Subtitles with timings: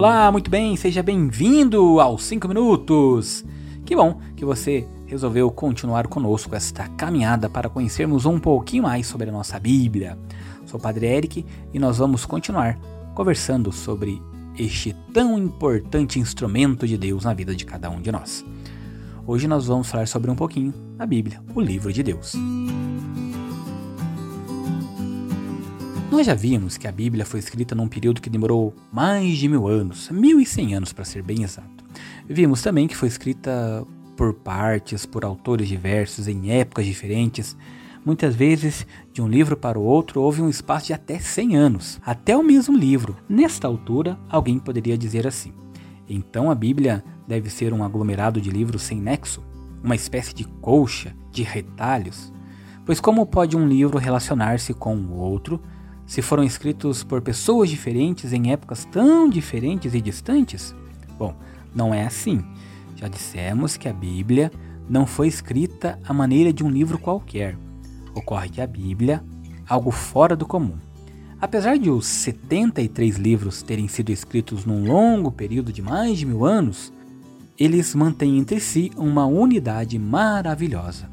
[0.00, 3.44] Olá, muito bem, seja bem-vindo aos 5 minutos.
[3.84, 9.28] Que bom que você resolveu continuar conosco esta caminhada para conhecermos um pouquinho mais sobre
[9.28, 10.18] a nossa Bíblia.
[10.64, 12.78] Sou o Padre Eric e nós vamos continuar
[13.14, 14.22] conversando sobre
[14.58, 18.42] este tão importante instrumento de Deus na vida de cada um de nós.
[19.26, 22.34] Hoje nós vamos falar sobre um pouquinho da Bíblia, o livro de Deus.
[26.10, 29.68] Nós já vimos que a Bíblia foi escrita num período que demorou mais de mil
[29.68, 31.84] anos, mil e cem anos para ser bem exato.
[32.28, 37.56] Vimos também que foi escrita por partes, por autores diversos, em épocas diferentes.
[38.04, 42.00] Muitas vezes, de um livro para o outro, houve um espaço de até 100 anos,
[42.04, 43.16] até o mesmo livro.
[43.28, 45.52] Nesta altura, alguém poderia dizer assim:
[46.08, 49.44] então a Bíblia deve ser um aglomerado de livros sem nexo,
[49.80, 52.32] uma espécie de colcha de retalhos.
[52.84, 55.62] Pois como pode um livro relacionar-se com o outro
[56.10, 60.74] se foram escritos por pessoas diferentes em épocas tão diferentes e distantes?
[61.16, 61.36] Bom,
[61.72, 62.44] não é assim.
[62.96, 64.50] Já dissemos que a Bíblia
[64.88, 67.56] não foi escrita à maneira de um livro qualquer.
[68.12, 69.22] Ocorre que a Bíblia,
[69.68, 70.78] algo fora do comum.
[71.40, 76.44] Apesar de os 73 livros terem sido escritos num longo período de mais de mil
[76.44, 76.92] anos,
[77.56, 81.08] eles mantêm entre si uma unidade maravilhosa.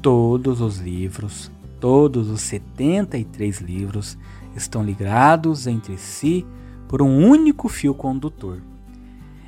[0.00, 4.16] Todos os livros Todos os 73 livros
[4.54, 6.46] estão ligados entre si
[6.88, 8.62] por um único fio condutor.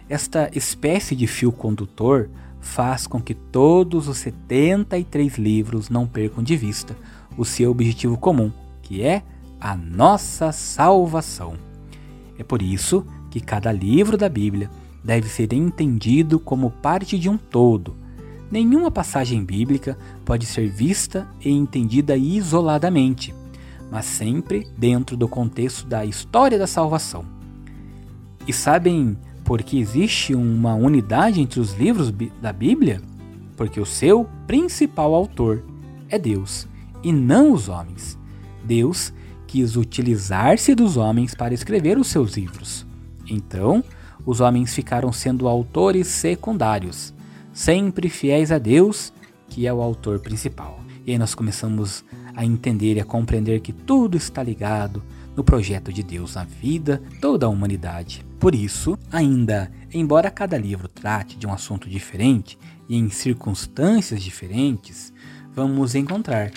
[0.09, 2.29] Esta espécie de fio condutor
[2.61, 6.97] faz com que todos os 73 livros não percam de vista
[7.37, 8.51] o seu objetivo comum,
[8.83, 9.23] que é
[9.61, 11.55] a nossa salvação.
[12.39, 14.71] É por isso que cada livro da Bíblia
[15.03, 17.95] deve ser entendido como parte de um todo
[18.51, 23.35] Nenhuma passagem bíblica pode ser vista e entendida isoladamente,
[23.91, 27.25] mas sempre dentro do contexto da história da salvação.
[28.47, 32.11] E sabem por que existe uma unidade entre os livros
[32.41, 33.03] da Bíblia?
[33.55, 35.63] Porque o seu principal autor
[36.09, 36.67] é Deus
[37.03, 38.19] e não os homens.
[38.65, 39.13] Deus
[39.47, 42.87] quis utilizar-se dos homens para escrever os seus livros.
[43.29, 43.85] Então,
[44.25, 47.13] os homens ficaram sendo autores secundários
[47.59, 49.13] sempre fiéis a Deus,
[49.49, 50.81] que é o autor principal.
[51.05, 55.03] E aí nós começamos a entender e a compreender que tudo está ligado
[55.35, 58.25] no projeto de Deus na vida toda a humanidade.
[58.39, 62.57] Por isso, ainda, embora cada livro trate de um assunto diferente
[62.89, 65.13] e em circunstâncias diferentes,
[65.53, 66.53] vamos encontrar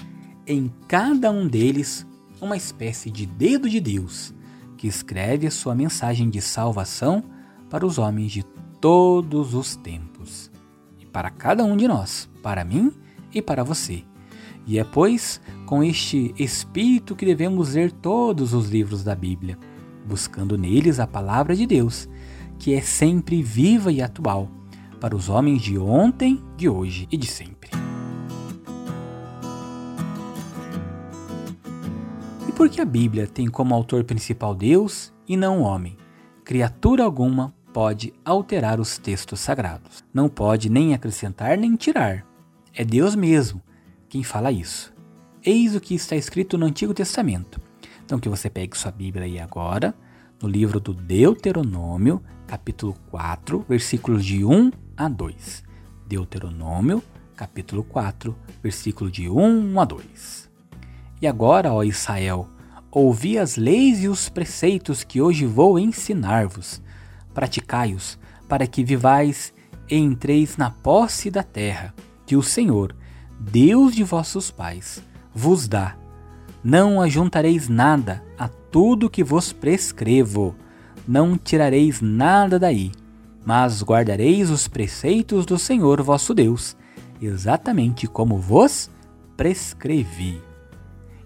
[0.45, 2.06] em cada um deles
[2.39, 4.35] uma espécie de dedo de Deus
[4.78, 7.23] que escreve a sua mensagem de salvação
[7.72, 8.44] para os homens de
[8.79, 10.50] todos os tempos
[11.11, 12.91] para cada um de nós, para mim
[13.33, 14.03] e para você.
[14.66, 19.57] E é, pois, com este espírito que devemos ler todos os livros da Bíblia,
[20.05, 22.07] buscando neles a palavra de Deus,
[22.59, 24.50] que é sempre viva e atual,
[25.00, 27.71] para os homens de ontem, de hoje e de sempre.
[32.47, 35.97] E por que a Bíblia tem como autor principal Deus e não o homem?
[36.44, 40.03] Criatura alguma pode alterar os textos sagrados.
[40.13, 42.25] Não pode nem acrescentar nem tirar.
[42.73, 43.61] É Deus mesmo
[44.09, 44.93] quem fala isso.
[45.43, 47.59] Eis o que está escrito no Antigo Testamento.
[48.05, 49.95] Então que você pegue sua Bíblia aí agora,
[50.41, 55.63] no livro do Deuteronômio, capítulo 4, versículos de 1 a 2.
[56.07, 57.01] Deuteronômio,
[57.35, 60.51] capítulo 4, versículo de 1 a 2.
[61.21, 62.47] E agora, ó Israel,
[62.91, 66.81] ouvi as leis e os preceitos que hoje vou ensinar-vos
[67.34, 69.53] praticai-os, para que vivais
[69.90, 71.94] e entreis na posse da terra,
[72.25, 72.96] que o Senhor,
[73.40, 75.02] Deus de vossos pais,
[75.34, 75.96] vos dá.
[76.64, 80.56] Não ajuntareis nada a tudo que vos prescrevo,
[81.08, 82.92] não tirareis nada daí,
[83.46, 86.78] mas guardareis os preceitos do Senhor vosso Deus,
[87.22, 88.90] exatamente como vos
[89.36, 90.42] prescrevi.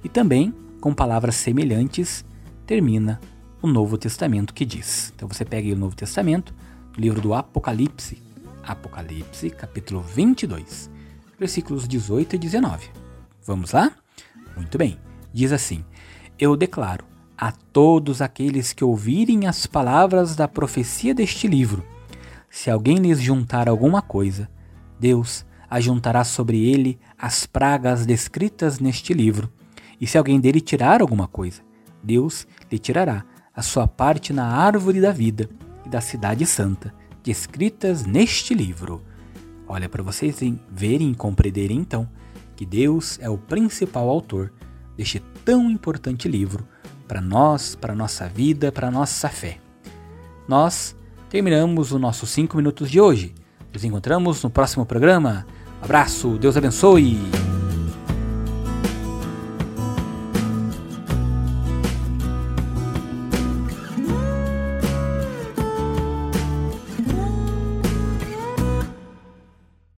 [0.03, 2.23] E também, com palavras semelhantes,
[2.65, 3.19] termina
[3.65, 5.11] o Novo Testamento que diz.
[5.15, 6.53] Então você pega o Novo Testamento,
[6.95, 8.21] o livro do Apocalipse,
[8.63, 10.89] Apocalipse, capítulo 22,
[11.39, 12.89] versículos 18 e 19.
[13.43, 13.91] Vamos lá?
[14.55, 14.99] Muito bem.
[15.33, 15.83] Diz assim:
[16.37, 17.03] Eu declaro
[17.35, 21.83] a todos aqueles que ouvirem as palavras da profecia deste livro:
[22.47, 24.47] se alguém lhes juntar alguma coisa,
[24.99, 29.51] Deus ajuntará sobre ele as pragas descritas neste livro.
[29.99, 31.63] E se alguém dele tirar alguma coisa,
[32.03, 33.25] Deus lhe tirará
[33.55, 35.49] a sua parte na árvore da vida
[35.85, 36.93] e da cidade santa,
[37.23, 39.01] descritas neste livro.
[39.67, 42.07] Olha para vocês verem e compreenderem então
[42.55, 44.51] que Deus é o principal autor
[44.97, 46.67] deste tão importante livro
[47.07, 49.59] para nós, para nossa vida, para nossa fé.
[50.47, 50.95] nós
[51.29, 53.33] terminamos os nossos 5 minutos de hoje.
[53.73, 55.45] Nos encontramos no próximo programa.
[55.81, 57.44] Abraço, Deus abençoe!